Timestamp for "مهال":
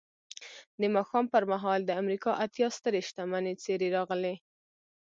1.51-1.79